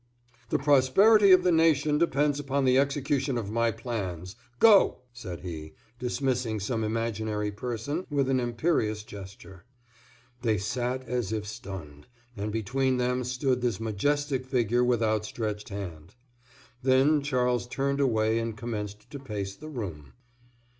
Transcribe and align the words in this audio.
"The 0.49 0.57
prosperity 0.57 1.31
of 1.31 1.43
the 1.43 1.51
nation 1.51 1.99
depends 1.99 2.39
upon 2.39 2.65
the 2.65 2.79
execution 2.79 3.37
of 3.37 3.51
my 3.51 3.69
plans. 3.69 4.35
Go!" 4.57 5.01
said 5.13 5.41
he, 5.41 5.75
dismissing 5.99 6.59
some 6.59 6.83
imaginary 6.83 7.51
person 7.51 8.07
with 8.09 8.27
an 8.27 8.39
imperious 8.39 9.03
gesture. 9.03 9.63
They 10.41 10.57
sat 10.57 11.03
as 11.07 11.31
if 11.31 11.45
stunned, 11.45 12.07
and 12.35 12.51
between 12.51 12.97
them 12.97 13.23
stood 13.23 13.61
this 13.61 13.79
majestic 13.79 14.43
figure 14.47 14.83
with 14.83 15.03
outstretched 15.03 15.69
hand. 15.69 16.15
Then 16.81 17.21
Charles 17.21 17.67
turned 17.67 17.99
away 17.99 18.39
and 18.39 18.57
commenced 18.57 19.07
to 19.11 19.19
pace 19.19 19.55
the 19.55 19.69
room. 19.69 20.13